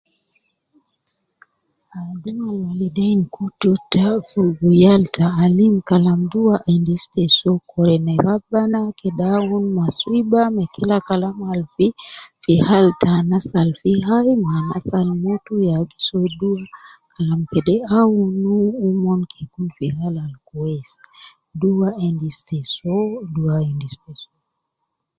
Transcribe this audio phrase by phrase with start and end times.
[2.21, 3.71] Dor Al walidein kutu
[4.29, 10.41] fogo yal fi taalim Kalam duwa endis te so Kore na Rabbana kede aunu maswiba
[10.55, 11.97] me Kila Kalam Al fii
[12.43, 16.63] fi Hal ta anas Al fi hayi ma anas Al mutu ya gi so duwa.
[17.13, 18.55] Kalam kede aunu
[18.87, 20.91] umon kede Kun fi Hal Al kweis.
[21.61, 22.95] Duwa endis te so.